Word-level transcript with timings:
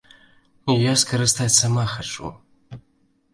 Я 0.83 0.93
скарыстаць 1.01 1.47
сама 1.61 1.83
хачу. 1.93 2.33